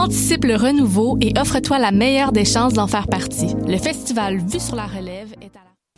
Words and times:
Anticipe 0.00 0.46
le 0.46 0.56
renouveau 0.56 1.18
et 1.20 1.38
offre-toi 1.38 1.78
la 1.78 1.92
meilleure 1.92 2.32
des 2.32 2.46
chances 2.46 2.72
d'en 2.72 2.86
faire 2.86 3.06
partie. 3.06 3.54
Le 3.68 3.76
festival 3.76 4.38
Vue 4.38 4.58
sur 4.58 4.74
la 4.74 4.86
relève 4.86 5.34
est 5.42 5.54
à 5.54 5.60
la 5.62 5.69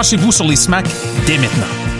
Branchez-vous 0.00 0.32
sur 0.32 0.46
les 0.46 0.56
SMAC 0.56 0.86
dès 1.26 1.36
maintenant. 1.36 1.99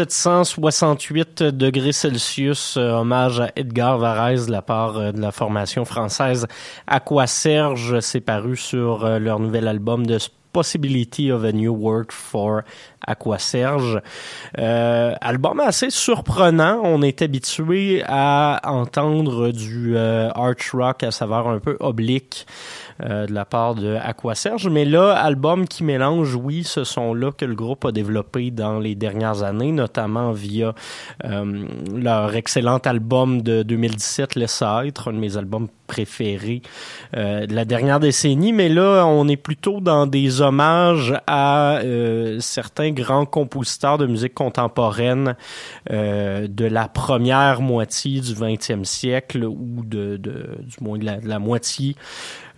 1768 0.00 1.42
degrés 1.42 1.92
Celsius, 1.92 2.78
euh, 2.78 2.92
hommage 2.92 3.38
à 3.38 3.50
Edgar 3.54 3.98
Varèse 3.98 4.46
de 4.46 4.52
la 4.52 4.62
part 4.62 4.96
euh, 4.96 5.12
de 5.12 5.20
la 5.20 5.30
formation 5.30 5.84
française 5.84 6.46
Aqua 6.86 7.26
Serge. 7.26 8.00
C'est 8.00 8.22
paru 8.22 8.56
sur 8.56 9.04
euh, 9.04 9.18
leur 9.18 9.38
nouvel 9.40 9.68
album 9.68 10.06
de 10.06 10.16
Possibility 10.54 11.30
of 11.30 11.44
a 11.44 11.52
New 11.52 11.74
Work 11.74 12.12
for 12.12 12.62
Aquaserge. 13.06 14.00
Euh, 14.58 15.14
album 15.20 15.60
assez 15.60 15.90
surprenant. 15.90 16.80
On 16.82 17.02
est 17.02 17.22
habitué 17.22 18.02
à 18.06 18.60
entendre 18.64 19.50
du 19.50 19.96
euh, 19.96 20.30
rock 20.72 21.02
à 21.02 21.10
saveur 21.10 21.48
un 21.48 21.58
peu 21.58 21.76
oblique 21.80 22.46
euh, 23.02 23.26
de 23.26 23.32
la 23.32 23.44
part 23.44 23.74
de 23.74 23.96
Aquaserge, 23.96 24.68
mais 24.68 24.84
là, 24.84 25.12
album 25.12 25.66
qui 25.66 25.84
mélange, 25.84 26.34
oui, 26.34 26.64
ce 26.64 26.84
son-là 26.84 27.32
que 27.32 27.44
le 27.44 27.54
groupe 27.54 27.84
a 27.84 27.92
développé 27.92 28.50
dans 28.50 28.78
les 28.78 28.94
dernières 28.94 29.42
années, 29.42 29.72
notamment 29.72 30.32
via 30.32 30.74
euh, 31.24 31.64
leur 31.94 32.34
excellent 32.34 32.78
album 32.78 33.42
de 33.42 33.62
2017, 33.62 34.34
Laisse 34.34 34.62
être, 34.84 35.08
un 35.08 35.12
de 35.14 35.18
mes 35.18 35.36
albums 35.36 35.68
préférés 35.86 36.62
de 37.14 37.52
la 37.52 37.64
dernière 37.64 37.98
décennie, 37.98 38.52
mais 38.52 38.68
là, 38.68 39.04
on 39.06 39.26
est 39.26 39.36
plutôt 39.36 39.80
dans 39.80 40.06
des 40.06 40.40
hommages 40.40 41.14
à 41.26 41.80
certains 42.38 42.89
grands 42.92 43.26
compositeurs 43.26 43.98
de 43.98 44.06
musique 44.06 44.34
contemporaine 44.34 45.36
euh, 45.90 46.46
de 46.48 46.64
la 46.64 46.88
première 46.88 47.60
moitié 47.60 48.20
du 48.20 48.34
20e 48.34 48.84
siècle 48.84 49.44
ou 49.44 49.84
de, 49.84 50.16
de 50.16 50.58
du 50.60 50.76
moins 50.80 50.98
de 50.98 51.04
la, 51.04 51.38
moitié 51.38 51.96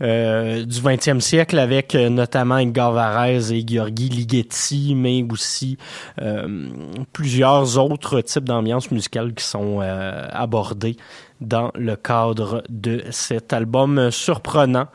euh, 0.01 0.65
du 0.65 0.81
20e 0.81 1.21
siècle 1.21 1.59
avec 1.59 1.95
euh, 1.95 2.09
notamment 2.09 2.59
Edgar 2.59 2.93
Varèse 2.93 3.53
et 3.53 3.65
Gheorghi 3.65 4.09
Ligeti, 4.09 4.95
mais 4.95 5.25
aussi 5.31 5.79
euh, 6.21 6.69
plusieurs 7.13 7.79
autres 7.79 8.21
types 8.21 8.45
d'ambiances 8.45 8.91
musicales 8.91 9.35
qui 9.35 9.45
sont 9.45 9.81
euh, 9.81 10.27
abordées 10.31 10.97
dans 11.41 11.71
le 11.75 11.97
cadre 11.97 12.63
de 12.69 13.05
cet 13.11 13.53
album 13.53 14.13
surprenant. 14.13 14.87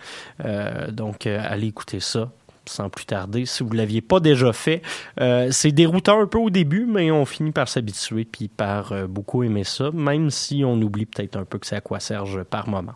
donc, 0.91 1.27
allez 1.27 1.67
écouter 1.67 1.99
ça 1.99 2.29
sans 2.69 2.89
plus 2.89 3.05
tarder, 3.05 3.45
si 3.45 3.63
vous 3.63 3.69
ne 3.69 3.77
l'aviez 3.77 4.01
pas 4.01 4.19
déjà 4.19 4.53
fait. 4.53 4.81
Euh, 5.19 5.49
c'est 5.51 5.71
déroutant 5.71 6.21
un 6.21 6.27
peu 6.27 6.37
au 6.37 6.49
début, 6.49 6.85
mais 6.85 7.11
on 7.11 7.25
finit 7.25 7.51
par 7.51 7.67
s'habituer 7.67 8.25
puis 8.25 8.47
par 8.47 8.91
euh, 8.91 9.07
beaucoup 9.07 9.43
aimer 9.43 9.63
ça, 9.63 9.91
même 9.91 10.29
si 10.29 10.63
on 10.65 10.73
oublie 10.81 11.05
peut-être 11.05 11.35
un 11.35 11.45
peu 11.45 11.57
que 11.57 11.67
c'est 11.67 11.75
à 11.75 11.81
quoi 11.81 11.99
Serge 11.99 12.43
par 12.43 12.67
moment. 12.67 12.93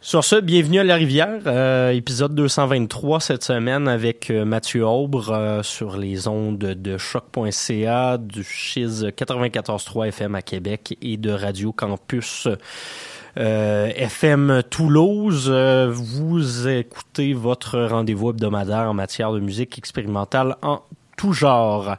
Sur 0.00 0.22
ce, 0.22 0.36
bienvenue 0.36 0.78
à 0.78 0.84
la 0.84 0.94
rivière, 0.94 1.40
euh, 1.46 1.90
épisode 1.90 2.34
223 2.34 3.18
cette 3.18 3.42
semaine 3.42 3.88
avec 3.88 4.30
Mathieu 4.30 4.86
Aubre 4.86 5.60
sur 5.64 5.96
les 5.96 6.28
ondes 6.28 6.58
de 6.58 6.98
choc.ca, 6.98 8.16
du 8.16 8.44
Chiz 8.44 9.04
94.3 9.04 10.08
FM 10.08 10.36
à 10.36 10.42
Québec 10.42 10.96
et 11.02 11.16
de 11.16 11.30
Radio 11.30 11.72
Campus 11.72 12.46
euh, 13.36 13.90
FM 13.94 14.62
Toulouse. 14.70 15.48
Euh, 15.48 15.90
vous 15.92 16.68
écoutez 16.68 17.34
votre 17.34 17.78
rendez-vous 17.80 18.30
hebdomadaire 18.30 18.88
en 18.88 18.94
matière 18.94 19.32
de 19.32 19.40
musique 19.40 19.78
expérimentale 19.78 20.56
en 20.62 20.82
tout 21.16 21.32
genre. 21.32 21.96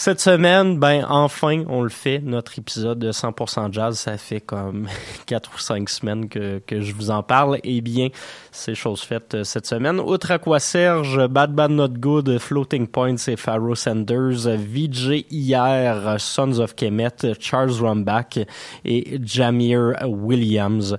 Cette 0.00 0.20
semaine, 0.20 0.78
ben 0.78 1.04
enfin, 1.08 1.64
on 1.68 1.82
le 1.82 1.88
fait, 1.88 2.20
notre 2.20 2.56
épisode 2.56 3.00
de 3.00 3.10
100% 3.10 3.72
jazz. 3.72 3.98
Ça 3.98 4.16
fait 4.16 4.40
comme 4.40 4.86
quatre 5.26 5.50
ou 5.52 5.58
cinq 5.58 5.88
semaines 5.88 6.28
que, 6.28 6.60
que 6.64 6.82
je 6.82 6.94
vous 6.94 7.10
en 7.10 7.24
parle. 7.24 7.58
Eh 7.64 7.80
bien, 7.80 8.06
c'est 8.52 8.76
chose 8.76 9.00
faite 9.00 9.34
euh, 9.34 9.42
cette 9.42 9.66
semaine. 9.66 9.98
Outre 9.98 10.30
à 10.30 10.38
quoi 10.38 10.60
Serge, 10.60 11.26
Bad 11.26 11.52
Bad 11.52 11.72
Not 11.72 11.98
Good, 11.98 12.38
Floating 12.38 12.86
Points 12.86 13.26
et 13.26 13.34
Pharaoh 13.34 13.74
Sanders, 13.74 14.46
VJ 14.46 15.24
hier, 15.32 16.14
Sons 16.20 16.60
of 16.60 16.76
Kemet, 16.76 17.34
Charles 17.40 17.82
Rumbach 17.82 18.38
et 18.84 19.18
Jamir 19.24 19.96
Williams 20.06 20.96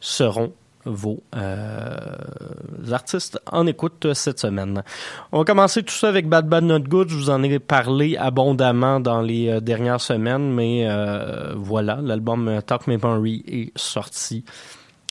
seront 0.00 0.54
vos 0.84 1.22
euh, 1.36 2.16
artistes 2.90 3.38
en 3.50 3.66
écoute 3.66 4.12
cette 4.14 4.38
semaine. 4.38 4.82
On 5.32 5.38
va 5.38 5.44
commencer 5.44 5.82
tout 5.82 5.94
ça 5.94 6.08
avec 6.08 6.28
Bad 6.28 6.48
Bad 6.48 6.64
Not 6.64 6.80
Good. 6.80 7.08
Je 7.08 7.16
vous 7.16 7.30
en 7.30 7.42
ai 7.42 7.58
parlé 7.58 8.16
abondamment 8.16 9.00
dans 9.00 9.20
les 9.20 9.48
euh, 9.48 9.60
dernières 9.60 10.00
semaines, 10.00 10.52
mais 10.52 10.86
euh, 10.88 11.52
voilà, 11.56 11.98
l'album 12.02 12.60
Talk 12.66 12.86
Me 12.86 12.98
Henry 13.02 13.44
est 13.46 13.72
sorti. 13.76 14.44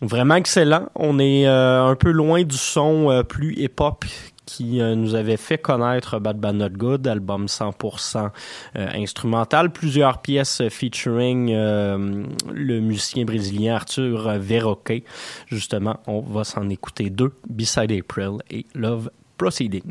Vraiment 0.01 0.35
excellent. 0.35 0.87
On 0.95 1.19
est 1.19 1.45
un 1.45 1.95
peu 1.95 2.11
loin 2.11 2.43
du 2.43 2.55
son 2.55 3.21
plus 3.27 3.53
hip-hop 3.57 4.05
qui 4.49 4.81
euh, 4.81 4.95
nous 4.95 5.13
avait 5.13 5.37
fait 5.37 5.59
connaître 5.59 6.17
Bad 6.17 6.39
Bad 6.39 6.55
Not 6.55 6.69
Good, 6.69 7.07
album 7.07 7.45
100% 7.45 8.29
euh, 8.75 8.87
instrumental, 8.95 9.71
plusieurs 9.71 10.23
pièces 10.23 10.63
featuring 10.69 11.51
euh, 11.53 12.23
le 12.51 12.79
musicien 12.79 13.25
brésilien 13.25 13.75
Arthur 13.75 14.39
Verroque. 14.39 15.03
Justement, 15.47 15.99
on 16.07 16.21
va 16.21 16.43
s'en 16.43 16.67
écouter 16.69 17.11
deux, 17.11 17.33
Beside 17.47 17.91
April 17.91 18.39
et 18.49 18.65
Love 18.73 19.11
Proceeding. 19.37 19.83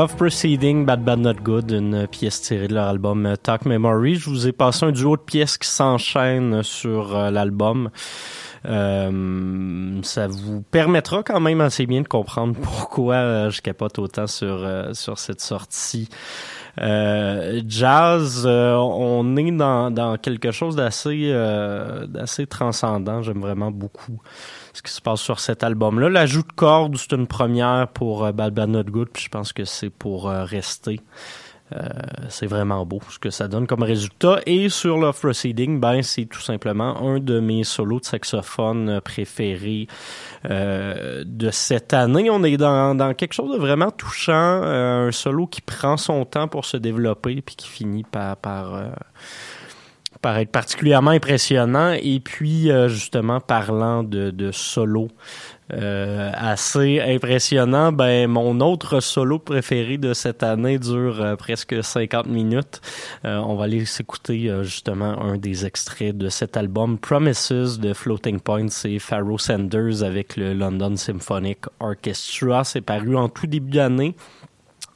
Love 0.00 0.16
Proceeding, 0.16 0.86
Bad 0.86 1.04
Bad 1.04 1.18
Not 1.18 1.42
Good, 1.42 1.72
une 1.72 2.06
pièce 2.06 2.40
tirée 2.40 2.68
de 2.68 2.74
leur 2.74 2.86
album 2.86 3.26
euh, 3.26 3.36
Talk 3.36 3.66
Memory. 3.66 4.14
Je 4.14 4.30
vous 4.30 4.48
ai 4.48 4.52
passé 4.52 4.86
un 4.86 4.92
duo 4.92 5.14
de 5.18 5.20
pièces 5.20 5.58
qui 5.58 5.68
s'enchaînent 5.68 6.62
sur 6.62 7.14
euh, 7.14 7.30
l'album. 7.30 7.90
Euh, 8.64 10.00
ça 10.02 10.26
vous 10.26 10.62
permettra 10.62 11.22
quand 11.22 11.38
même 11.40 11.60
assez 11.60 11.84
bien 11.84 12.00
de 12.00 12.08
comprendre 12.08 12.54
pourquoi 12.62 13.50
je 13.50 13.60
capote 13.60 13.98
autant 13.98 14.26
sur 14.26 14.66
sur 14.94 15.18
cette 15.18 15.42
sortie. 15.42 16.08
Jazz, 16.78 18.46
on 18.46 19.36
est 19.36 19.52
dans, 19.52 20.16
quelque 20.20 20.50
chose 20.50 20.76
d'assez 20.76 21.32
d'assez 22.08 22.46
transcendant. 22.46 23.22
J'aime 23.22 23.40
vraiment 23.40 23.70
beaucoup 23.70 24.20
ce 24.72 24.82
qui 24.82 24.92
se 24.92 25.00
passe 25.00 25.20
sur 25.20 25.40
cet 25.40 25.64
album-là. 25.64 26.08
L'ajout 26.08 26.42
de 26.42 26.52
cordes, 26.52 26.96
c'est 26.96 27.12
une 27.12 27.26
première 27.26 27.88
pour 27.88 28.24
euh, 28.24 28.32
Bad 28.32 28.54
Bad 28.54 28.70
Not 28.70 28.84
Good, 28.84 29.08
puis 29.12 29.24
je 29.24 29.28
pense 29.28 29.52
que 29.52 29.64
c'est 29.64 29.90
pour 29.90 30.28
euh, 30.28 30.44
rester. 30.44 31.00
Euh, 31.72 31.88
c'est 32.28 32.46
vraiment 32.46 32.84
beau 32.84 33.00
ce 33.10 33.18
que 33.18 33.30
ça 33.30 33.48
donne 33.48 33.66
comme 33.66 33.82
résultat. 33.82 34.40
Et 34.46 34.68
sur 34.68 34.98
Love 34.98 35.18
Proceeding, 35.18 35.80
ben, 35.80 36.02
c'est 36.02 36.26
tout 36.26 36.40
simplement 36.40 37.00
un 37.00 37.18
de 37.18 37.40
mes 37.40 37.64
solos 37.64 38.00
de 38.00 38.04
saxophone 38.04 39.00
préférés 39.02 39.86
de 40.44 41.50
cette 41.50 41.92
année. 41.92 42.30
On 42.30 42.42
est 42.44 42.56
dans, 42.56 42.94
dans 42.94 43.14
quelque 43.14 43.34
chose 43.34 43.52
de 43.52 43.58
vraiment 43.58 43.90
touchant, 43.90 44.62
un 44.62 45.12
solo 45.12 45.46
qui 45.46 45.60
prend 45.60 45.96
son 45.96 46.24
temps 46.24 46.48
pour 46.48 46.64
se 46.64 46.76
développer 46.76 47.42
puis 47.42 47.56
qui 47.56 47.68
finit 47.68 48.04
par, 48.04 48.36
par 50.20 50.38
être 50.38 50.50
particulièrement 50.50 51.10
impressionnant. 51.12 51.92
Et 52.00 52.20
puis, 52.20 52.70
euh, 52.70 52.88
justement, 52.88 53.40
parlant 53.40 54.02
de, 54.02 54.30
de 54.30 54.52
solo 54.52 55.08
euh, 55.72 56.30
assez 56.34 57.00
impressionnant, 57.00 57.92
ben 57.92 58.26
mon 58.28 58.60
autre 58.60 59.00
solo 59.00 59.38
préféré 59.38 59.98
de 59.98 60.12
cette 60.14 60.42
année 60.42 60.78
dure 60.78 61.20
euh, 61.20 61.36
presque 61.36 61.82
50 61.82 62.26
minutes. 62.26 62.80
on 63.24 63.54
va 63.54 63.64
aller 63.64 63.84
s'écouter 63.84 64.50
justement 64.62 65.20
un 65.20 65.36
des 65.36 65.66
extraits 65.66 66.16
de 66.16 66.28
cet 66.28 66.56
album 66.56 66.98
Promises 66.98 67.78
de 67.78 67.92
Floating 67.92 68.40
Point, 68.40 68.68
c'est 68.68 68.98
Pharaoh 68.98 69.38
Sanders 69.38 70.02
avec 70.02 70.36
le 70.36 70.54
London 70.54 70.96
Symphonic 70.96 71.60
Orchestra. 71.78 72.64
C'est 72.64 72.80
paru 72.80 73.16
en 73.16 73.28
tout 73.28 73.46
début 73.46 73.72
d'année. 73.72 74.14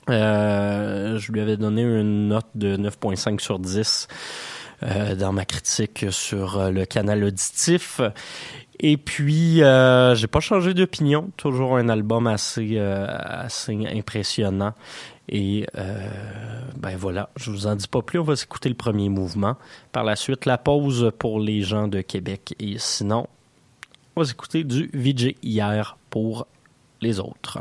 je 0.09 1.33
lui 1.33 1.41
avais 1.41 1.57
donné 1.57 1.83
une 1.83 2.29
note 2.29 2.49
de 2.55 2.77
9.5 2.77 3.41
sur 3.41 3.59
10. 3.59 4.09
Euh, 4.83 5.15
dans 5.15 5.33
ma 5.33 5.47
critique 5.47 6.07
sur 6.11 6.59
euh, 6.59 6.71
le 6.71 6.85
canal 6.85 7.25
auditif. 7.25 8.03
Et 8.81 8.97
puis, 8.97 9.63
euh, 9.63 10.15
j'ai 10.15 10.27
pas 10.27 10.41
changé 10.41 10.75
d'opinion. 10.75 11.31
Toujours 11.37 11.77
un 11.77 11.89
album 11.89 12.27
assez, 12.27 12.73
euh, 12.73 13.07
assez 13.09 13.79
impressionnant. 13.87 14.75
Et 15.29 15.67
ben 16.77 16.97
voilà, 16.99 17.31
je 17.37 17.51
vous 17.51 17.67
en 17.67 17.77
dis 17.77 17.89
pas 17.89 18.03
plus. 18.03 18.19
On 18.19 18.25
va 18.25 18.37
s'écouter 18.37 18.69
le 18.69 18.75
premier 18.75 19.09
mouvement. 19.09 19.57
Par 19.91 20.05
la 20.05 20.17
suite, 20.17 20.45
la 20.45 20.59
pause 20.59 21.11
pour 21.19 21.41
les 21.41 21.63
gens 21.63 21.89
de 21.89 22.03
Québec. 22.03 22.55
Et 22.61 22.75
sinon, 22.79 23.27
on 24.17 24.21
va 24.21 24.27
s'écouter 24.27 24.65
du 24.65 24.91
VJ 24.93 25.35
hier 25.43 25.97
pour 26.11 26.47
les 27.01 27.21
autres. 27.21 27.61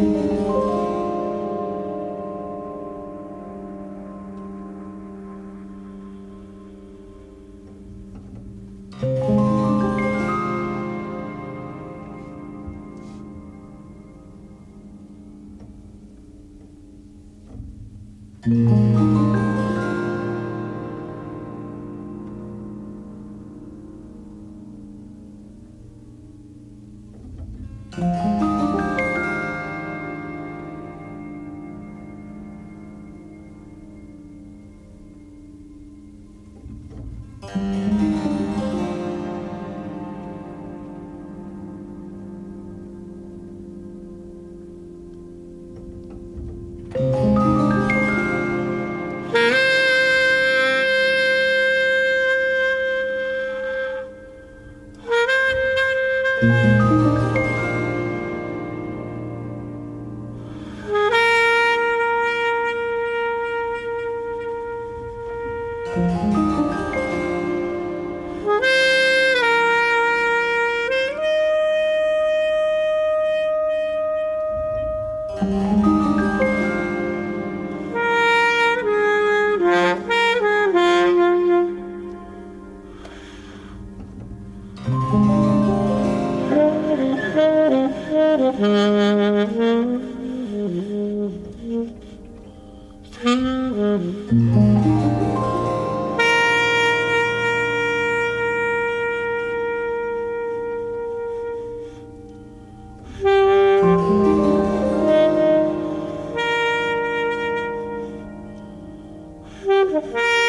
Thank 110.01 110.15
you. 110.15 110.40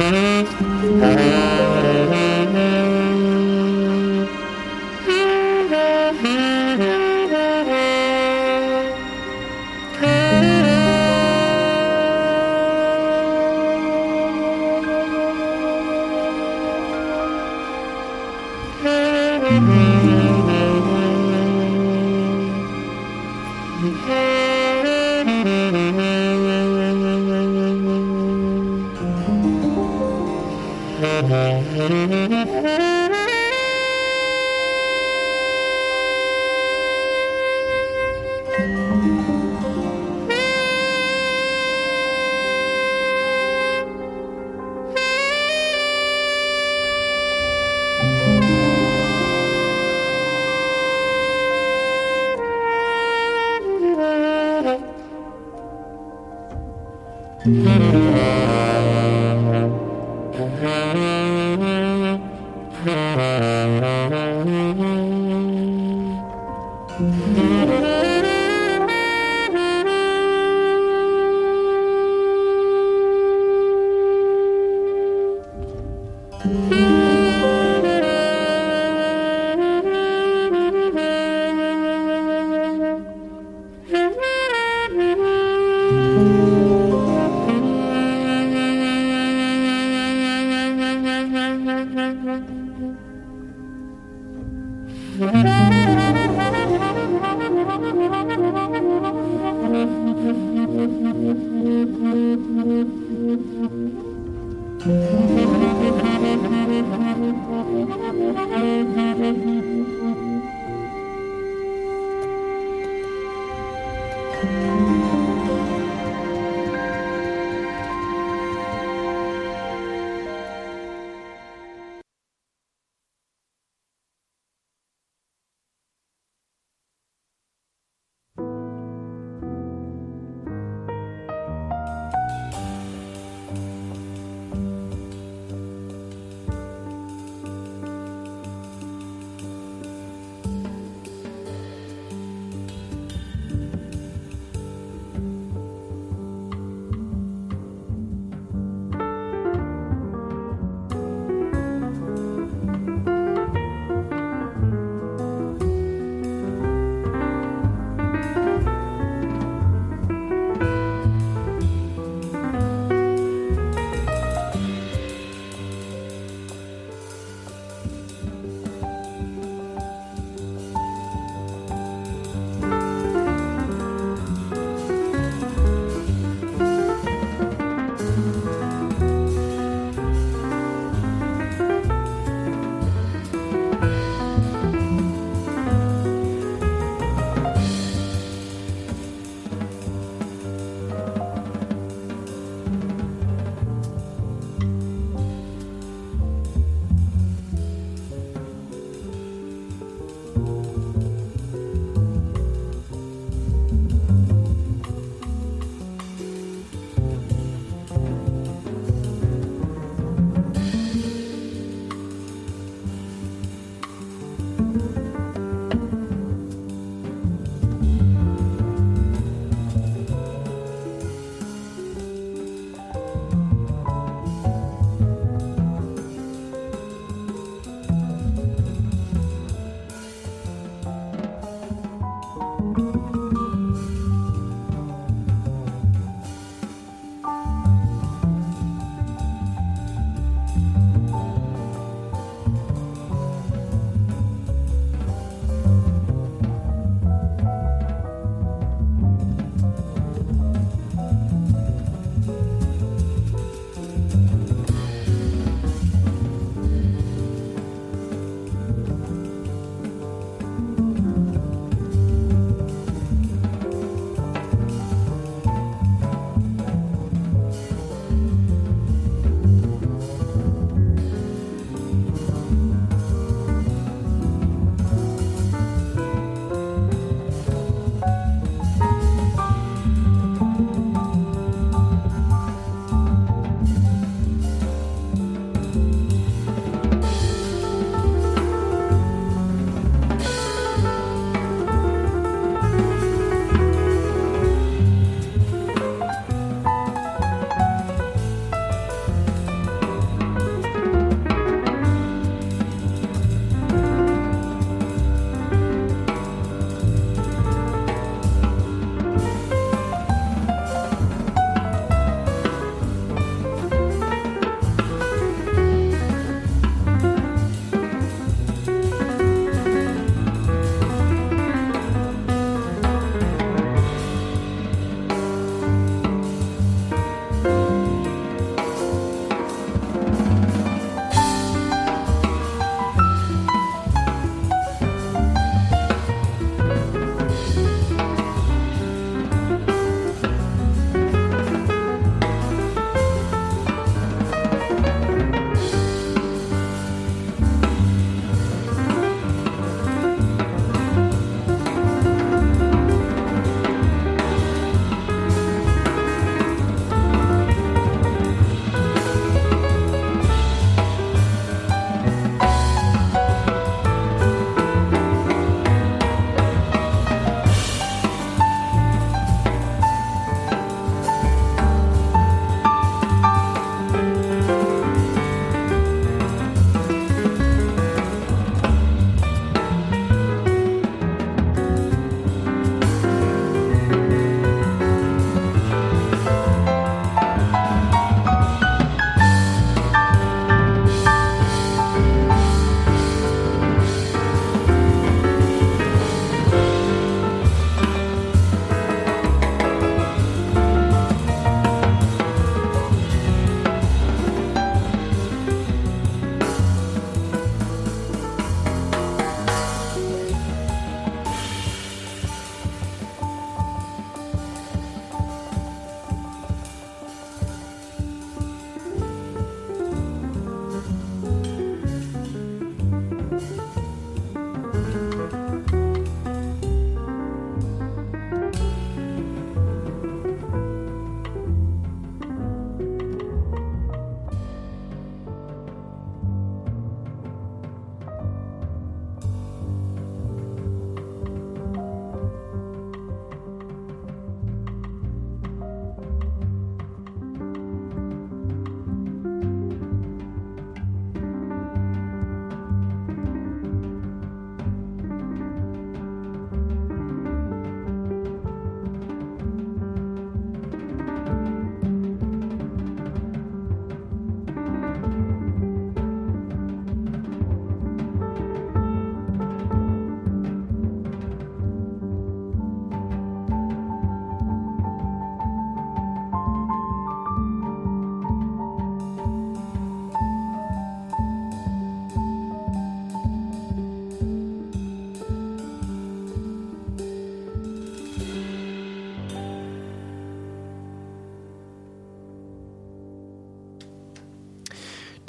Mm-hmm. 0.00 1.59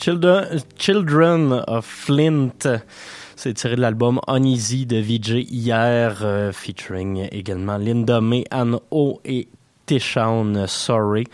Children, 0.02 1.64
of 1.68 1.86
Flint. 1.86 2.82
C'est 3.36 3.54
tiré 3.54 3.76
de 3.76 3.82
l'album 3.82 4.20
Uneasy 4.28 4.88
de 4.88 4.97
VJ 4.97 5.45
hier, 5.47 6.22
euh, 6.24 6.52
featuring 6.52 7.28
également 7.32 7.78
Linda 7.78 8.20
May, 8.20 8.43
Anne 8.49 8.80
O 8.89 9.22
et 9.26 9.47
Tishawn 9.86 10.66
Sorry. 10.66 11.26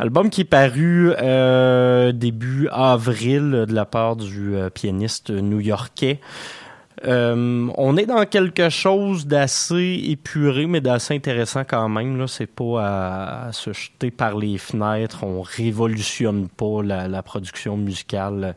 Album 0.00 0.30
qui 0.30 0.40
est 0.40 0.44
paru 0.44 1.12
euh, 1.20 2.10
début 2.10 2.68
avril 2.72 3.66
de 3.68 3.72
la 3.72 3.84
part 3.84 4.16
du 4.16 4.56
euh, 4.56 4.68
pianiste 4.68 5.30
new-yorkais. 5.30 6.18
Euh, 7.04 7.68
on 7.76 7.96
est 7.96 8.06
dans 8.06 8.24
quelque 8.24 8.68
chose 8.70 9.26
d'assez 9.26 10.00
épuré, 10.06 10.66
mais 10.66 10.80
d'assez 10.80 11.14
intéressant 11.14 11.64
quand 11.64 11.88
même. 11.88 12.18
Là, 12.18 12.26
c'est 12.26 12.46
pas 12.46 13.46
à, 13.46 13.52
se 13.52 13.72
jeter 13.72 14.10
par 14.10 14.36
les 14.36 14.58
fenêtres. 14.58 15.24
On 15.24 15.42
révolutionne 15.42 16.48
pas 16.48 16.82
la, 16.82 17.22
production 17.22 17.76
musicale 17.76 18.56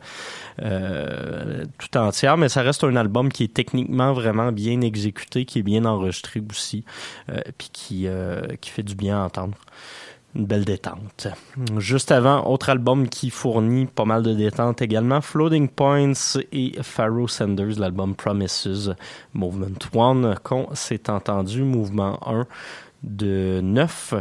euh, 0.61 1.65
tout 1.77 1.97
entière, 1.97 2.37
mais 2.37 2.47
ça 2.47 2.61
reste 2.61 2.83
un 2.83 2.95
album 2.95 3.31
qui 3.31 3.43
est 3.43 3.53
techniquement 3.53 4.13
vraiment 4.13 4.51
bien 4.51 4.81
exécuté, 4.81 5.45
qui 5.45 5.59
est 5.59 5.63
bien 5.63 5.83
enregistré 5.85 6.41
aussi, 6.49 6.85
euh, 7.29 7.41
puis 7.57 7.69
qui 7.73 8.07
qui 8.61 8.69
fait 8.69 8.83
du 8.83 8.95
bien 8.95 9.21
à 9.21 9.25
entendre 9.25 9.57
une 10.36 10.45
belle 10.45 10.65
détente. 10.65 11.27
Juste 11.77 12.11
avant, 12.11 12.47
autre 12.47 12.69
album 12.69 13.09
qui 13.09 13.29
fournit 13.29 13.86
pas 13.86 14.05
mal 14.05 14.23
de 14.23 14.34
détente 14.34 14.82
également, 14.82 15.21
Floating 15.21 15.67
Points 15.67 16.13
et 16.51 16.73
Pharaoh 16.82 17.27
Sanders, 17.27 17.79
l'album 17.79 18.15
Promises 18.15 18.93
Movement 19.34 19.75
1, 19.93 20.36
qu'on 20.36 20.73
s'est 20.73 21.09
entendu, 21.09 21.63
Mouvement 21.63 22.19
1 22.27 22.45
de 23.03 23.59
9 23.61 24.13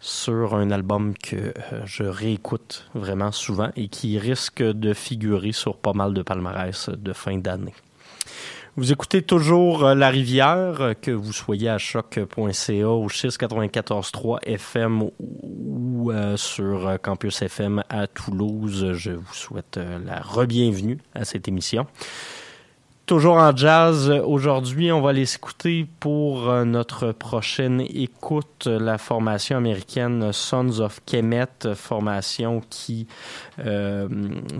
sur 0.00 0.54
un 0.54 0.70
album 0.70 1.14
que 1.16 1.36
euh, 1.36 1.82
je 1.84 2.04
réécoute 2.04 2.88
vraiment 2.94 3.32
souvent 3.32 3.70
et 3.76 3.88
qui 3.88 4.18
risque 4.18 4.62
de 4.62 4.94
figurer 4.94 5.52
sur 5.52 5.76
pas 5.76 5.92
mal 5.92 6.14
de 6.14 6.22
palmarès 6.22 6.88
de 6.88 7.12
fin 7.12 7.36
d'année. 7.36 7.74
Vous 8.76 8.92
écoutez 8.92 9.22
toujours 9.22 9.84
euh, 9.84 9.94
La 9.96 10.10
Rivière, 10.10 10.80
euh, 10.80 10.94
que 10.94 11.10
vous 11.10 11.32
soyez 11.32 11.68
à 11.68 11.78
choc.ca 11.78 12.88
ou 12.88 13.08
694.3 13.08 14.38
FM 14.44 15.10
ou 15.18 16.12
euh, 16.12 16.36
sur 16.36 16.96
Campus 17.02 17.42
FM 17.42 17.82
à 17.88 18.06
Toulouse. 18.06 18.92
Je 18.92 19.10
vous 19.10 19.34
souhaite 19.34 19.76
la 20.06 20.20
re-bienvenue 20.20 20.98
à 21.16 21.24
cette 21.24 21.48
émission. 21.48 21.86
Toujours 23.10 23.38
en 23.38 23.56
jazz, 23.56 24.08
aujourd'hui, 24.24 24.92
on 24.92 25.00
va 25.00 25.12
les 25.12 25.34
écouter 25.34 25.84
pour 25.98 26.48
notre 26.64 27.10
prochaine 27.10 27.80
écoute, 27.80 28.68
la 28.68 28.98
formation 28.98 29.56
américaine 29.56 30.32
Sons 30.32 30.78
of 30.78 31.00
Kemet, 31.06 31.74
formation 31.74 32.62
qui 32.70 33.08
euh, 33.58 34.08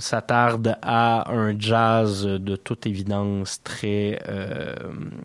s'attarde 0.01 0.76
à 0.82 1.30
un 1.32 1.57
jazz 1.57 2.24
de 2.24 2.57
toute 2.57 2.88
évidence 2.88 3.62
très 3.62 4.20
euh, 4.28 4.74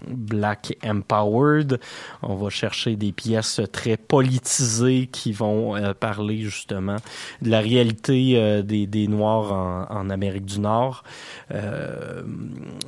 black 0.07 0.77
empowered. 0.85 1.79
On 2.21 2.35
va 2.35 2.51
chercher 2.51 2.95
des 2.95 3.11
pièces 3.11 3.59
très 3.71 3.97
politisées 3.97 5.09
qui 5.11 5.31
vont 5.31 5.75
euh, 5.75 5.95
parler 5.95 6.41
justement 6.41 6.97
de 7.41 7.49
la 7.49 7.59
réalité 7.59 8.61
des, 8.61 8.85
des, 8.85 9.07
Noirs 9.07 9.51
en, 9.51 9.87
en, 9.89 10.09
Amérique 10.11 10.45
du 10.45 10.59
Nord. 10.59 11.03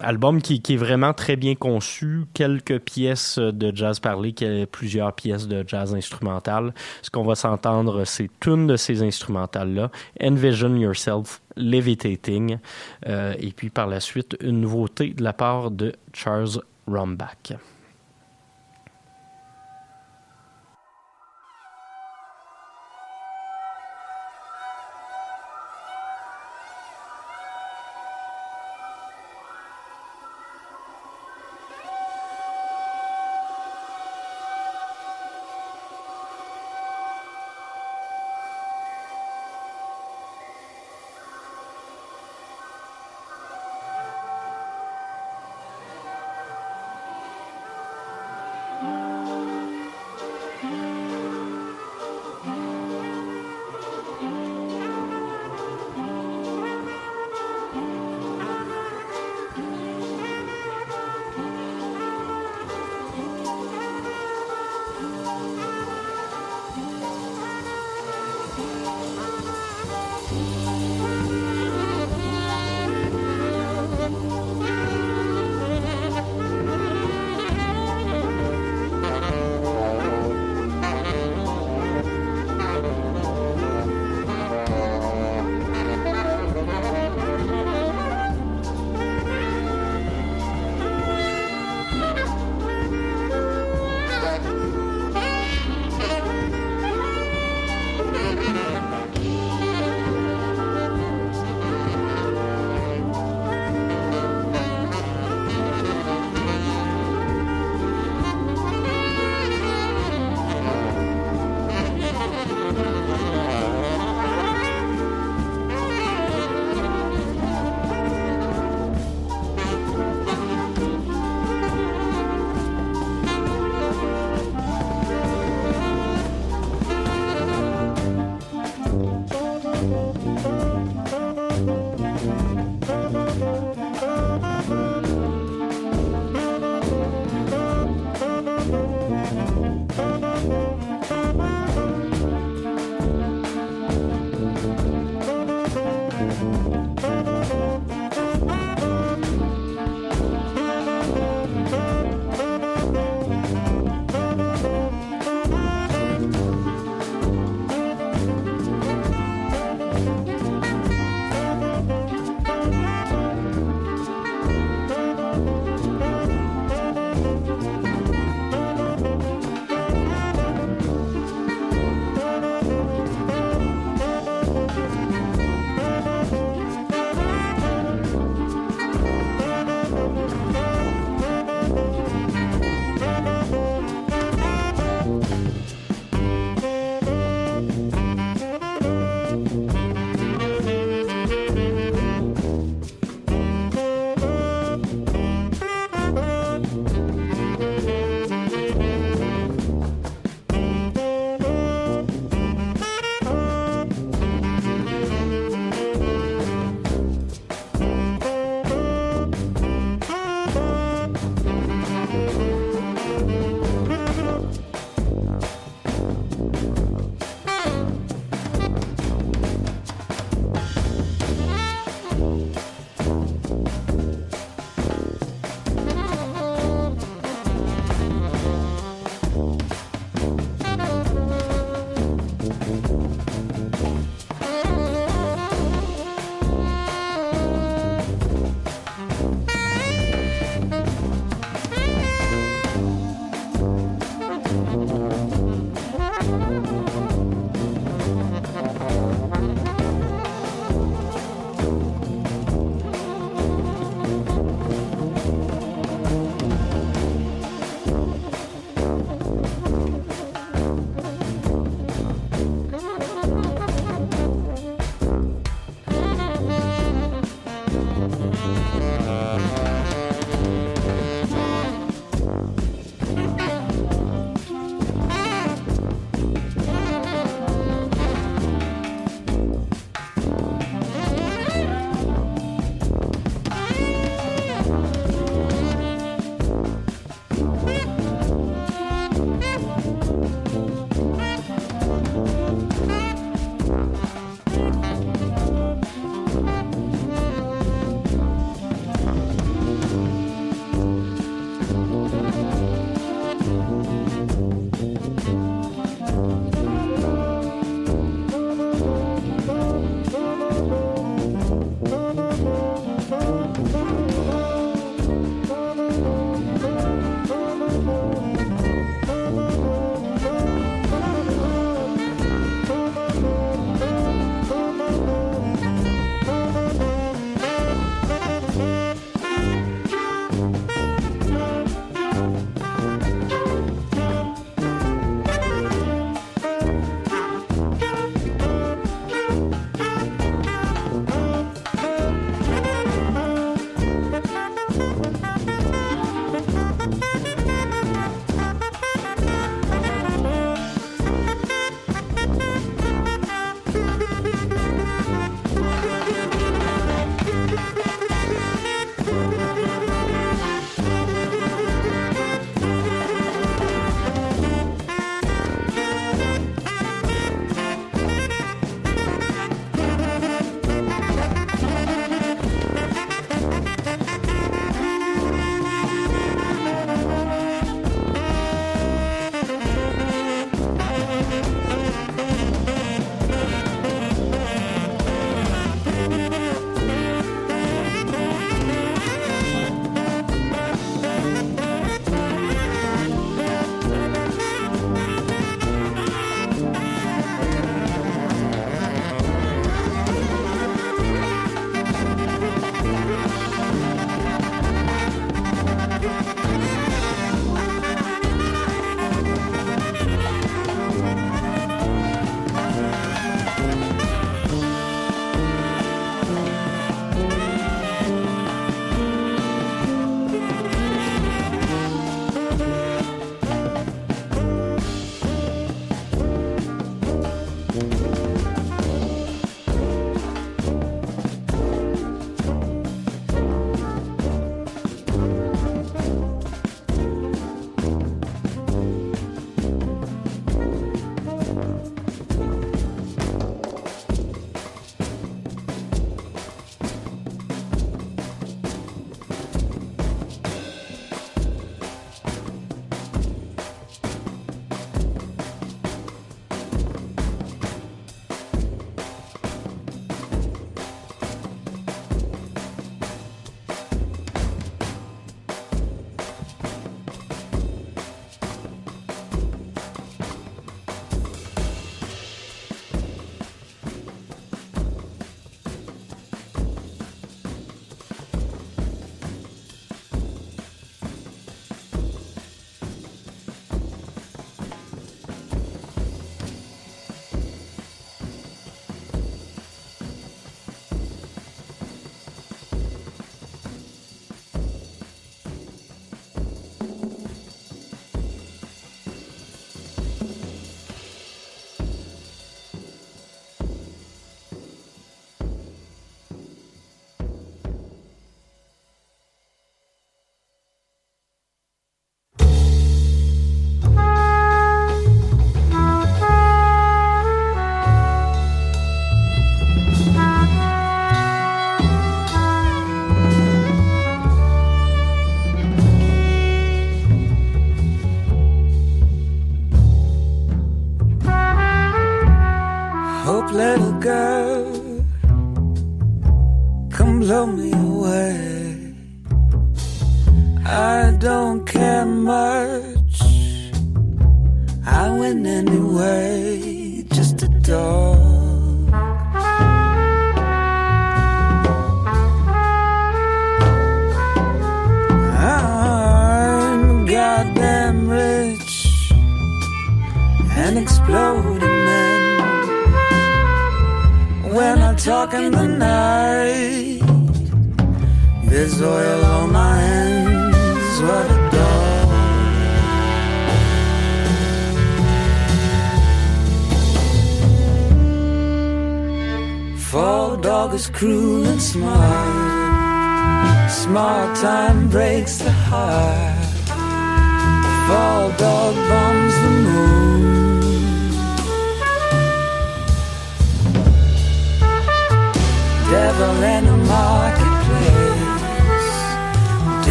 album 0.00 0.23
qui, 0.40 0.60
est 0.68 0.76
vraiment 0.76 1.12
très 1.12 1.36
bien 1.36 1.54
conçu. 1.54 2.24
Quelques 2.34 2.78
pièces 2.78 3.38
de 3.38 3.74
jazz 3.74 4.00
parlé, 4.00 4.34
plusieurs 4.70 5.12
pièces 5.12 5.46
de 5.46 5.64
jazz 5.66 5.94
instrumental. 5.94 6.72
Ce 7.02 7.10
qu'on 7.10 7.24
va 7.24 7.34
s'entendre, 7.34 8.04
c'est 8.04 8.30
une 8.46 8.66
de 8.66 8.76
ces 8.76 9.02
instrumentales-là. 9.02 9.90
Envision 10.22 10.74
Yourself 10.76 11.40
Levitating. 11.56 12.58
Euh, 13.06 13.34
et 13.38 13.52
puis 13.52 13.70
par 13.70 13.86
la 13.86 14.00
suite, 14.00 14.36
une 14.40 14.60
nouveauté 14.60 15.10
de 15.10 15.22
la 15.22 15.32
part 15.32 15.70
de 15.70 15.92
Charles 16.12 16.60
Rombach. 16.86 17.52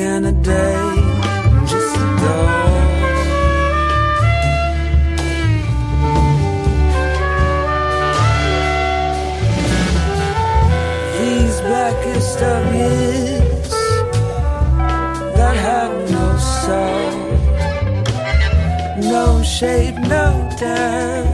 And 0.00 0.26
a 0.26 0.32
day, 0.32 0.94
just 1.66 1.96
a 1.96 2.06
dog. 2.22 2.70
These 11.18 11.60
blackest 11.60 12.40
of 12.40 12.74
years 12.74 13.70
that 15.36 15.56
have 15.68 15.92
no 16.10 16.26
soul, 16.64 17.10
no 19.10 19.42
shape, 19.42 19.98
no 20.16 20.26
depth, 20.58 21.29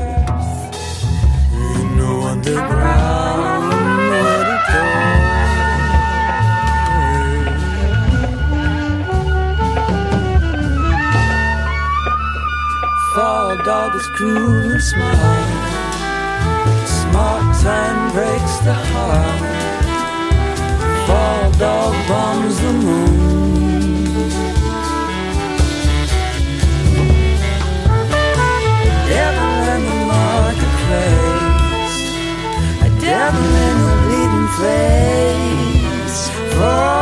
dog 13.66 13.96
is 13.96 14.06
cruel 14.14 14.70
and 14.70 14.80
smart. 14.80 15.48
Smart 16.86 17.44
time 17.64 18.12
breaks 18.12 18.56
the 18.58 18.72
heart. 18.72 19.40
Fall 21.06 21.50
dog 21.58 21.94
bombs 22.06 22.56
the 22.60 22.72
moon. 22.86 23.16
Devil 29.10 29.54
in 29.74 29.82
the 29.90 29.98
marketplace, 30.14 31.98
a 32.86 32.88
devil 33.00 33.50
in 33.66 33.76
a 33.82 33.96
bleeding 34.04 34.48
face. 34.60 36.20
Fall 36.54 36.95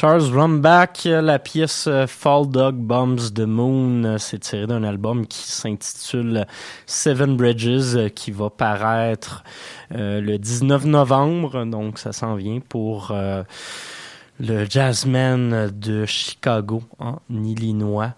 Charles 0.00 0.32
Rumback, 0.32 1.06
la 1.06 1.40
pièce 1.40 1.88
euh, 1.88 2.06
Fall 2.06 2.46
Dog 2.46 2.76
Bombs 2.76 3.32
the 3.34 3.40
Moon, 3.40 4.04
euh, 4.04 4.18
c'est 4.18 4.38
tiré 4.38 4.68
d'un 4.68 4.84
album 4.84 5.26
qui 5.26 5.50
s'intitule 5.50 6.46
Seven 6.86 7.36
Bridges, 7.36 7.96
euh, 7.96 8.08
qui 8.08 8.30
va 8.30 8.48
paraître 8.48 9.42
le 9.90 10.36
19 10.36 10.84
novembre, 10.84 11.64
donc 11.64 11.98
ça 11.98 12.12
s'en 12.12 12.36
vient 12.36 12.60
pour 12.60 13.12
le 14.38 14.64
jazzman 14.68 15.70
de 15.70 16.04
Chicago 16.04 16.82
en 16.98 17.16
Illinois. 17.30 18.12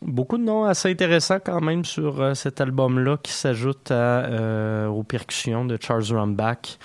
Beaucoup 0.00 0.38
de 0.38 0.42
noms 0.42 0.64
assez 0.64 0.90
intéressants 0.90 1.40
quand 1.44 1.60
même 1.60 1.84
sur 1.84 2.34
cet 2.34 2.62
album-là 2.62 3.18
qui 3.22 3.32
s'ajoute 3.32 3.92
aux 3.92 5.02
percussions 5.02 5.66
de 5.66 5.78
Charles 5.78 6.06
Rumback. 6.10 6.78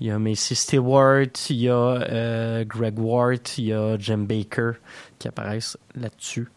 Il 0.00 0.08
y 0.08 0.10
a 0.10 0.18
Macy 0.18 0.54
Stewart, 0.54 1.30
il 1.50 1.56
y 1.56 1.68
a 1.68 1.74
euh, 1.74 2.64
Greg 2.64 2.98
Ward, 2.98 3.40
il 3.58 3.66
y 3.66 3.72
a 3.72 3.96
Jim 3.98 4.18
Baker 4.18 4.72
qui 5.18 5.28
apparaissent 5.28 5.78
là-dessus. 5.94 6.48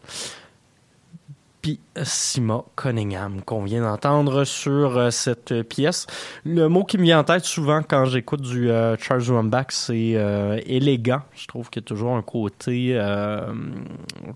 Puis 1.62 1.80
Sima 2.02 2.62
Cunningham 2.76 3.42
qu'on 3.42 3.64
vient 3.64 3.82
d'entendre 3.82 4.44
sur 4.44 4.96
euh, 4.96 5.10
cette 5.10 5.62
pièce. 5.62 6.06
Le 6.44 6.68
mot 6.68 6.84
qui 6.84 6.98
me 6.98 7.02
vient 7.02 7.20
en 7.20 7.24
tête 7.24 7.44
souvent 7.44 7.82
quand 7.82 8.04
j'écoute 8.04 8.42
du 8.42 8.70
euh, 8.70 8.96
Charles 8.96 9.24
Rumback, 9.28 9.72
c'est 9.72 10.12
euh, 10.14 10.60
élégant. 10.66 11.22
Je 11.34 11.46
trouve 11.46 11.68
qu'il 11.70 11.82
y 11.82 11.84
a 11.84 11.86
toujours 11.86 12.14
un 12.14 12.22
côté, 12.22 12.96
un 12.98 13.54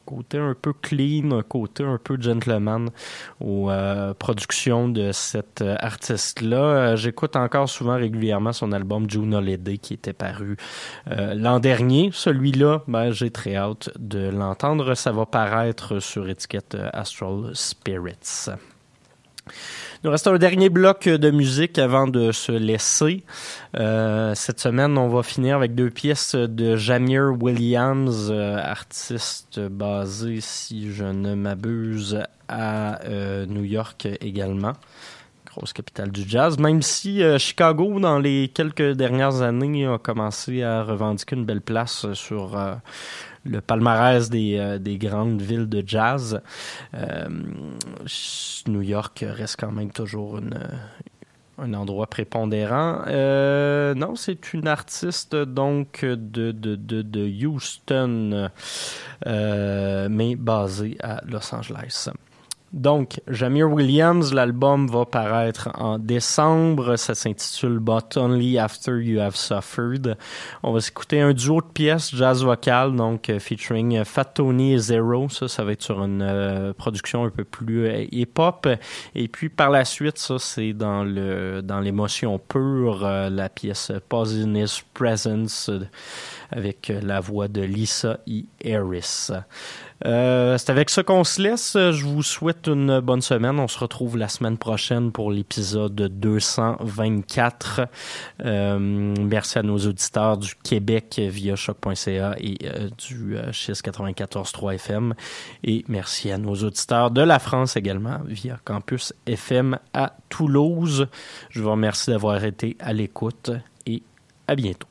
côté 0.05 0.39
un 0.39 0.55
peu 0.61 0.73
clean, 0.73 1.31
un 1.31 1.43
côté 1.43 1.85
un 1.85 1.99
peu 2.03 2.21
gentleman 2.21 2.91
aux 3.41 3.71
productions 4.19 4.89
de 4.89 5.13
cet 5.13 5.63
artiste-là. 5.63 6.97
J'écoute 6.97 7.37
encore 7.37 7.69
souvent 7.69 7.97
régulièrement 7.97 8.53
son 8.53 8.73
album 8.73 9.09
June 9.09 9.35
Holiday 9.35 9.79
qui 9.79 9.95
était 9.95 10.13
paru 10.13 10.57
l'an 11.07 11.61
dernier. 11.61 12.11
Celui-là, 12.13 12.83
ben, 12.89 13.11
j'ai 13.11 13.31
très 13.31 13.57
hâte 13.57 13.91
de 13.99 14.29
l'entendre. 14.29 14.95
Ça 14.95 15.13
va 15.13 15.27
paraître 15.27 16.01
sur 16.01 16.29
étiquette 16.29 16.75
euh, 16.75 16.89
Spirits. 17.55 18.49
Il 19.47 20.07
nous 20.07 20.11
reste 20.11 20.27
un 20.27 20.39
dernier 20.39 20.69
bloc 20.69 21.09
de 21.09 21.31
musique 21.31 21.79
avant 21.79 22.07
de 22.07 22.33
se 22.33 22.53
laisser. 22.53 23.23
Euh, 23.79 24.35
cette 24.35 24.61
semaine, 24.61 24.99
on 24.99 25.09
va 25.09 25.23
finir 25.23 25.57
avec 25.57 25.75
deux 25.75 25.91
pièces 25.91 26.35
de 26.35 26.77
Jamir 26.77 27.33
Williams, 27.41 28.29
euh, 28.31 28.57
artiste 28.59 29.61
basé, 29.61 30.41
si 30.41 30.93
je 30.93 31.05
ne 31.05 31.35
m'abuse, 31.35 32.23
à 32.49 33.01
euh, 33.05 33.47
New 33.47 33.65
York 33.65 34.09
également. 34.21 34.73
grosse 35.47 35.73
capitale 35.73 36.11
du 36.11 36.29
jazz, 36.29 36.59
même 36.59 36.83
si 36.83 37.23
Chicago, 37.39 38.01
dans 38.01 38.19
les 38.19 38.51
quelques 38.53 38.93
dernières 38.93 39.43
années, 39.43 39.87
a 39.87 39.99
commencé 39.99 40.63
à 40.63 40.83
revendiquer 40.83 41.37
une 41.37 41.45
belle 41.45 41.61
place 41.61 42.13
sur 42.15 42.57
le 43.45 43.61
palmarès 43.61 44.31
des, 44.31 44.79
des, 44.81 44.99
grandes 44.99 45.43
villes 45.43 45.69
de 45.69 45.83
jazz. 45.87 46.41
New 48.67 48.83
York 48.83 49.25
reste 49.29 49.57
quand 49.59 49.73
même 49.73 49.91
toujours 49.91 50.41
un 51.59 51.75
endroit 51.75 52.07
prépondérant. 52.07 53.03
Euh, 53.07 53.95
non, 53.95 54.17
c'est 54.17 54.53
une 54.53 54.69
artiste 54.69 55.37
donc 55.37 56.05
de, 56.05 57.47
Houston, 57.47 58.51
euh, 59.27 60.09
mais 60.11 60.37
basée 60.37 60.97
à 61.03 61.21
Los 61.25 61.55
Angeles. 61.55 62.09
Donc, 62.73 63.21
Jamir 63.29 63.71
Williams, 63.71 64.33
l'album 64.33 64.89
va 64.89 65.05
paraître 65.05 65.69
en 65.75 65.99
décembre. 65.99 66.97
Ça 66.97 67.15
s'intitule 67.15 67.79
But 67.79 68.17
Only 68.17 68.59
After 68.59 68.99
You 68.99 69.21
Have 69.21 69.37
Suffered. 69.37 70.17
On 70.63 70.73
va 70.73 70.81
s'écouter 70.81 71.21
un 71.21 71.35
duo 71.35 71.61
de 71.61 71.67
pièces 71.67 72.15
jazz 72.15 72.43
vocal, 72.43 72.97
donc 72.97 73.29
euh, 73.29 73.39
featuring 73.39 74.03
Fat 74.05 74.25
Tony 74.25 74.73
et 74.73 74.79
Zero. 74.79 75.29
Ça, 75.29 75.49
ça 75.49 75.65
va 75.65 75.73
être 75.73 75.83
sur 75.83 76.03
une 76.03 76.23
euh, 76.23 76.73
production 76.73 77.25
un 77.25 77.31
peu 77.31 77.45
plus 77.45 77.87
euh, 77.87 78.07
hip-hop. 78.11 78.67
Et 79.15 79.29
puis 79.29 79.51
par 79.51 79.69
la 79.69 79.85
suite, 79.85 80.17
ça, 80.17 80.39
c'est 80.39 80.73
dans 80.73 81.05
le 81.05 81.61
dans 81.61 81.81
l'émotion 81.81 82.39
pure, 82.39 83.03
la 83.03 83.49
pièce 83.51 83.93
Poisonous 84.09 84.81
Presence 84.95 85.71
avec 86.51 86.91
la 87.03 87.21
voix 87.21 87.49
de 87.49 87.61
Lisa 87.61 88.21
E. 88.27 88.45
Harris. 88.65 89.31
Euh, 90.05 90.59
c'est 90.59 90.71
avec 90.71 90.91
ça 90.91 91.03
qu'on 91.03 91.25
se 91.25 91.41
laisse. 91.41 91.73
Je 91.75 92.05
vous 92.05 92.23
souhaite 92.23 92.67
une 92.67 93.01
bonne 93.01 93.23
semaine. 93.23 93.59
On 93.59 93.69
se 93.69 93.79
retrouve 93.79 94.17
la 94.17 94.29
semaine 94.29 94.59
prochaine 94.59 95.13
pour 95.13 95.31
l'épisode 95.31 95.95
224. 95.95 97.83
Euh, 98.45 98.79
merci 98.79 99.59
à 99.59 99.63
nos 99.63 99.79
auditeurs 99.79 100.39
du 100.39 100.55
Québec 100.57 101.21
via 101.23 101.57
choc.ca 101.57 102.35
et 102.39 102.59
euh, 102.65 102.89
du 102.99 103.37
CHIS 103.53 103.81
94.3 103.83 104.75
FM. 104.75 105.15
Et 105.65 105.85
merci 105.89 106.31
à 106.31 106.39
nos 106.39 106.55
auditeurs 106.55 107.11
de 107.11 107.23
la 107.23 107.39
France 107.39 107.77
également 107.77 108.19
via 108.27 108.59
Campus 108.65 109.13
FM 109.27 109.79
à 109.95 110.15
Toulouse. 110.29 111.09
Je 111.51 111.63
vous 111.63 111.71
remercie 111.71 112.11
d'avoir 112.11 112.43
été 112.45 112.77
à 112.81 112.93
l'écoute 112.93 113.51
et 113.87 114.03
à 114.49 114.55
bientôt. 114.55 114.89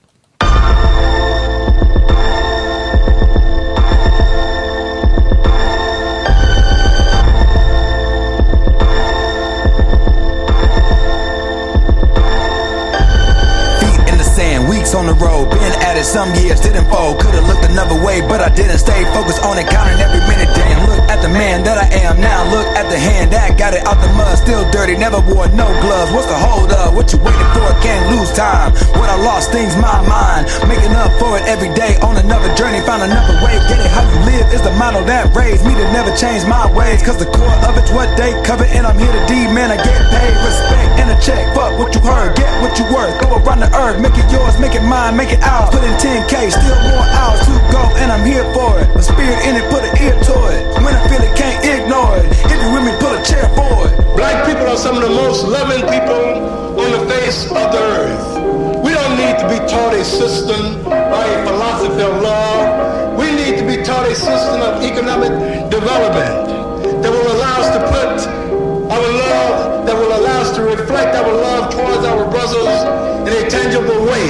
On 14.95 15.05
the 15.05 15.13
road, 15.13 15.49
been 15.51 15.73
at 15.83 15.97
it 15.97 16.05
some 16.05 16.31
years, 16.35 16.59
didn't 16.59 16.87
fold. 16.87 17.19
Could've 17.19 17.43
looked 17.43 17.65
another 17.65 17.99
way, 17.99 18.21
but 18.21 18.39
I 18.39 18.49
didn't 18.53 18.79
stay 18.79 19.03
focused 19.11 19.43
on 19.43 19.57
it, 19.57 19.67
counting 19.67 19.99
every 19.99 20.23
minute. 20.31 20.47
Damn, 20.55 20.70
the 21.21 21.29
man 21.29 21.63
that 21.63 21.77
I 21.77 21.87
am 22.01 22.17
now. 22.17 22.41
Look 22.49 22.65
at 22.73 22.89
the 22.89 22.97
hand 22.97 23.31
that 23.31 23.53
got 23.57 23.77
it 23.77 23.85
out 23.85 24.01
the 24.01 24.09
mud, 24.17 24.33
still 24.37 24.65
dirty, 24.73 24.97
never 24.97 25.21
wore 25.21 25.47
no 25.53 25.69
gloves. 25.79 26.09
What's 26.11 26.27
the 26.27 26.37
hold 26.37 26.73
up? 26.73 26.97
What 26.97 27.13
you 27.13 27.21
waiting 27.21 27.51
for? 27.53 27.69
Can't 27.85 28.09
lose 28.09 28.33
time. 28.33 28.73
What 28.97 29.07
I 29.07 29.17
lost 29.21 29.53
things 29.53 29.77
my 29.77 30.01
mind, 30.09 30.49
making 30.65 30.91
up 30.97 31.13
for 31.21 31.37
it 31.37 31.45
every 31.45 31.69
day 31.77 32.01
on 32.01 32.17
another 32.17 32.49
journey. 32.57 32.81
Found 32.89 33.05
another 33.05 33.37
way, 33.45 33.53
get 33.69 33.77
it 33.77 33.91
how 33.93 34.01
you 34.01 34.19
live 34.25 34.49
is 34.49 34.61
the 34.65 34.73
model 34.81 35.05
that 35.05 35.29
raised 35.37 35.61
me 35.61 35.77
to 35.77 35.85
never 35.93 36.09
change 36.17 36.43
my 36.49 36.65
ways. 36.73 37.05
Cause 37.05 37.21
the 37.21 37.29
core 37.29 37.57
of 37.69 37.77
it's 37.77 37.93
what 37.93 38.09
they 38.17 38.33
cover, 38.41 38.65
and 38.65 38.89
I'm 38.89 38.97
here 38.97 39.13
to 39.13 39.23
demand 39.29 39.71
I 39.71 39.77
get 39.77 40.01
paid, 40.09 40.35
respect, 40.41 40.89
and 40.97 41.07
a 41.13 41.17
check. 41.21 41.53
Fuck 41.53 41.77
what 41.77 41.93
you 41.93 42.01
heard, 42.01 42.33
get 42.33 42.49
what 42.65 42.73
you 42.81 42.85
worth. 42.89 43.13
Go 43.21 43.37
around 43.37 43.61
the 43.61 43.69
earth, 43.77 44.01
make 44.01 44.17
it 44.17 44.25
yours, 44.33 44.57
make 44.57 44.73
it 44.73 44.83
mine, 44.83 45.13
make 45.15 45.29
it 45.29 45.41
ours. 45.45 45.69
Put 45.69 45.85
in 45.85 45.93
10K, 46.01 46.49
still 46.49 46.79
more 46.89 47.05
hours 47.13 47.45
to 47.45 47.53
go, 47.69 47.83
and 48.01 48.09
I'm 48.09 48.25
here 48.25 48.45
for 48.57 48.81
it. 48.81 48.89
A 48.97 49.01
spirit 49.05 49.37
in 49.45 49.55
it, 49.59 49.65
put 49.69 49.85
an 49.85 49.93
ear 50.01 50.17
to 50.17 50.35
it. 50.49 50.60
Most 55.41 55.51
loving 55.51 55.81
people 55.89 56.79
on 56.79 56.91
the 56.91 57.09
face 57.09 57.45
of 57.45 57.71
the 57.71 57.79
earth. 57.79 58.83
We 58.83 58.91
don't 58.93 59.17
need 59.17 59.39
to 59.39 59.47
be 59.49 59.57
taught 59.67 59.93
a 59.93 60.03
system 60.03 60.85
or 60.85 61.23
a 61.25 61.45
philosophy 61.45 62.03
of 62.03 62.21
love. 62.21 63.17
We 63.17 63.31
need 63.31 63.57
to 63.57 63.65
be 63.65 63.83
taught 63.83 64.07
a 64.07 64.15
system 64.15 64.61
of 64.61 64.83
economic 64.83 65.31
development 65.71 67.01
that 67.01 67.09
will 67.09 67.31
allow 67.33 67.61
us 67.61 67.69
to 67.73 67.81
put 67.89 68.27
our 68.91 69.01
love, 69.01 69.85
that 69.85 69.95
will 69.95 70.13
allow 70.13 70.41
us 70.41 70.55
to 70.55 70.63
reflect 70.63 71.15
our 71.15 71.33
love 71.33 71.71
towards 71.73 72.05
our 72.05 72.29
brothers 72.29 72.77
in 73.25 73.33
a 73.33 73.49
tangible 73.49 74.05
way. 74.05 74.27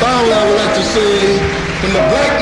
Finally, 0.00 0.32
I 0.32 0.42
would 0.48 0.58
like 0.58 0.74
to 0.74 0.84
say, 0.90 1.38
from 1.80 1.92
the 1.92 2.02
black 2.10 2.41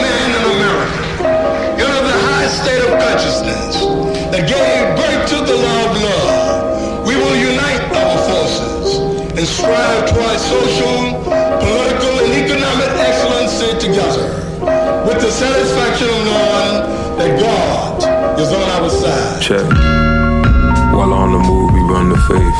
strive 9.71 10.11
towards 10.11 10.43
social, 10.43 10.99
political, 11.62 12.14
and 12.27 12.33
economic 12.43 12.91
excellency 13.07 13.71
together 13.79 14.27
with 15.07 15.21
the 15.23 15.31
satisfaction 15.31 16.09
of 16.09 16.25
knowing 16.27 16.75
that 17.18 17.39
God 17.39 18.41
is 18.41 18.51
on 18.51 18.66
our 18.77 18.91
side. 18.91 19.41
Check. 19.41 19.66
While 20.91 21.14
on 21.14 21.31
the 21.33 21.39
move, 21.39 21.73
we 21.73 21.81
run 21.87 22.09
the 22.09 22.18
faith. 22.27 22.59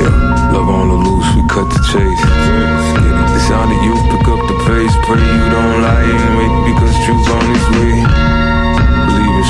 Yeah. 0.00 0.52
Love 0.56 0.68
on 0.68 0.88
the 0.88 0.98
loose, 1.06 1.28
we 1.36 1.42
cut 1.48 1.68
the 1.68 1.82
chase. 1.92 2.22
The 3.36 3.40
sound 3.44 3.70
of 3.72 3.80
you, 3.84 3.92
pick 4.08 4.26
up 4.32 4.40
the 4.48 4.56
pace. 4.64 4.94
Pray 5.04 5.20
you 5.20 5.44
don't 5.52 5.82
lie 5.84 6.08
and 6.08 6.32
wait 6.40 6.54
because 6.72 6.94
truth's 7.04 7.28
on 7.36 7.44
its 7.52 7.66
way. 7.76 8.49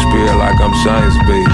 Spirit 0.09 0.36
like 0.40 0.59
I'm 0.61 0.74
science 0.80 1.16
based. 1.28 1.51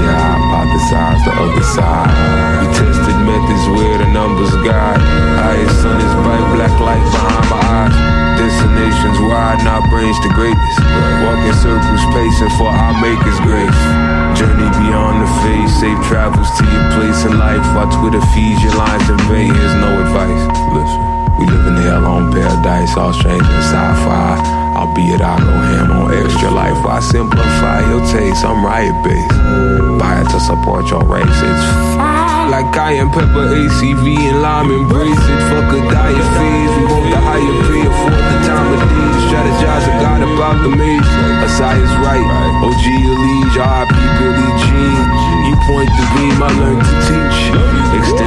Yeah, 0.00 0.16
I 0.16 0.36
hypothesize 0.40 1.20
the 1.24 1.32
other 1.36 1.64
side. 1.64 2.12
We 2.60 2.66
tested 2.72 3.18
methods 3.28 3.64
where 3.76 3.98
the 3.98 4.08
numbers 4.08 4.54
guide. 4.64 5.00
Highest 5.38 5.82
sun 5.82 6.00
is 6.00 6.14
bright, 6.24 6.46
black 6.56 6.74
light 6.80 7.04
behind 7.12 7.46
my 7.52 7.60
eyes. 7.60 7.96
Destinations 8.38 9.18
wide, 9.28 9.60
not 9.66 9.82
brains 9.90 10.18
to 10.24 10.30
greatness. 10.32 10.76
Walking 11.26 11.58
circles, 11.58 12.02
pacing 12.14 12.52
for 12.56 12.70
our 12.70 12.94
maker's 13.02 13.38
grace. 13.42 13.82
Journey 14.38 14.70
beyond 14.78 15.20
the 15.20 15.30
face, 15.42 15.72
safe 15.82 15.98
travels 16.06 16.46
to 16.58 16.64
your 16.70 16.86
place 16.94 17.26
in 17.26 17.36
life. 17.38 17.62
While 17.74 17.90
Twitter 17.98 18.22
feeds 18.32 18.62
your 18.62 18.74
lines 18.78 19.06
in 19.10 19.18
vain, 19.26 19.50
here's 19.50 19.76
no 19.82 19.90
advice. 19.98 20.44
Listen, 20.70 21.00
we 21.38 21.44
live 21.50 21.66
in 21.66 21.74
the 21.74 21.82
hell 21.82 22.06
on 22.06 22.30
paradise, 22.30 22.96
all 22.96 23.12
strange 23.12 23.42
and 23.42 23.64
sci-fi. 23.66 24.67
Albeit 24.88 25.20
I 25.20 25.36
go 25.36 25.52
ham 25.52 25.92
on 25.92 26.08
extra 26.16 26.48
life. 26.48 26.72
Why 26.80 27.00
simplify 27.00 27.84
your 27.92 28.00
taste? 28.08 28.40
I'm 28.40 28.64
riot 28.64 28.96
based. 29.04 29.36
Buy 30.00 30.24
it 30.24 30.28
to 30.32 30.40
support 30.40 30.88
your 30.88 31.04
race. 31.04 31.28
It's 31.28 31.64
fine. 31.92 32.48
Like 32.48 32.72
cayenne 32.72 33.12
pepper, 33.12 33.52
ACV, 33.52 34.32
and 34.32 34.40
lime 34.40 34.72
embrace 34.72 35.12
it. 35.12 35.40
Fuck 35.52 35.76
a 35.76 35.80
diet 35.92 36.24
phase. 36.40 36.72
We 36.72 36.84
want 36.88 37.04
the 37.04 37.20
higher 37.20 37.56
pay, 37.68 37.84
afford 37.84 38.16
the 38.16 38.36
time 38.48 38.68
of 38.72 38.80
day. 38.88 39.12
Strategize 39.28 39.84
a 39.84 39.94
God 40.00 40.24
about 40.24 40.56
the 40.64 40.72
maze. 40.72 41.12
Asai 41.44 41.76
is 41.84 41.92
right. 42.00 42.24
OG 42.64 42.84
Elige, 42.88 43.60
RIP 43.60 43.92
Billy 43.92 44.48
Jean. 44.64 45.04
You 45.44 45.54
point 45.68 45.92
the 45.92 46.04
beam, 46.16 46.40
I 46.40 46.48
learned 46.56 46.80
to 46.80 46.94
teach. 47.04 47.38
Extendo 47.92 48.17